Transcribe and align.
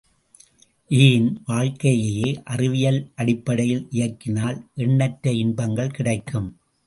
ஏன், 0.91 1.27
வாழ்க்கையையே 1.45 2.41
அறிவியலடிப்படையில் 2.49 3.85
இயக்கினால் 3.91 4.57
எண்ணற்ற 4.75 5.31
இன்பங்கள் 5.31 5.91
கிடைக்கும். 5.91 6.49